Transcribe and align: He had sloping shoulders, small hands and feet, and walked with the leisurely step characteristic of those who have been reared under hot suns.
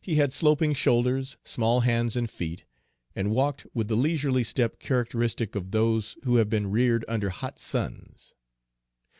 He 0.00 0.14
had 0.14 0.32
sloping 0.32 0.72
shoulders, 0.72 1.36
small 1.42 1.80
hands 1.80 2.14
and 2.14 2.30
feet, 2.30 2.64
and 3.16 3.32
walked 3.32 3.66
with 3.74 3.88
the 3.88 3.96
leisurely 3.96 4.44
step 4.44 4.78
characteristic 4.78 5.56
of 5.56 5.72
those 5.72 6.14
who 6.22 6.36
have 6.36 6.48
been 6.48 6.70
reared 6.70 7.04
under 7.08 7.30
hot 7.30 7.58
suns. 7.58 8.36